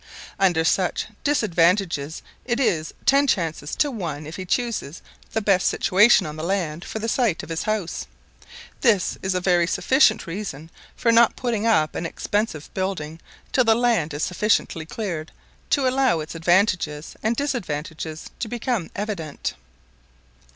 Under 0.39 0.63
such 0.63 1.05
disadvantages 1.23 2.23
it 2.43 2.59
is 2.59 2.91
ten 3.05 3.27
chances 3.27 3.75
to 3.75 3.91
one 3.91 4.25
if 4.25 4.35
he 4.35 4.45
chooses 4.45 5.03
the 5.33 5.43
best 5.43 5.67
situation 5.67 6.25
on 6.25 6.37
the 6.37 6.43
land 6.43 6.83
for 6.83 6.97
the 6.97 7.07
site 7.07 7.43
of 7.43 7.49
his 7.49 7.61
house. 7.61 8.07
This 8.79 9.19
is 9.21 9.35
a 9.35 9.39
very 9.39 9.67
sufficient 9.67 10.25
reason 10.25 10.71
for 10.95 11.11
not 11.11 11.35
putting 11.35 11.67
up 11.67 11.93
an 11.93 12.07
expensive 12.07 12.73
building 12.73 13.19
till 13.51 13.63
the 13.63 13.75
land 13.75 14.15
is 14.15 14.23
sufficiently 14.23 14.87
cleared 14.87 15.31
to 15.69 15.87
allow 15.87 16.19
its 16.19 16.33
advantages 16.33 17.15
and 17.21 17.35
disadvantages 17.35 18.31
to 18.39 18.47
become 18.47 18.89
evident. 18.95 19.53